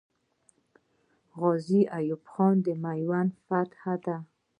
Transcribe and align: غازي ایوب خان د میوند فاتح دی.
غازي 1.39 1.81
ایوب 1.97 2.21
خان 2.31 2.55
د 2.65 2.67
میوند 2.83 3.31
فاتح 3.45 3.81
دی. 4.05 4.17